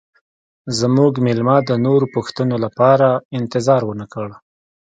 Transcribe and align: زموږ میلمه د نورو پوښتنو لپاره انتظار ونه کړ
زموږ 0.79 1.13
میلمه 1.25 1.57
د 1.69 1.71
نورو 1.85 2.05
پوښتنو 2.15 2.55
لپاره 2.65 3.07
انتظار 3.37 3.81
ونه 3.85 4.05
کړ 4.13 4.29